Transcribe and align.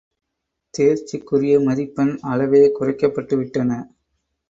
தேர்ச்சிக்குரிய 0.73 1.59
மதிப்பெண் 1.59 2.13
அளவே 2.31 2.63
குறைக்கப்பட்டு 2.71 3.37
விட்டன! 3.37 3.81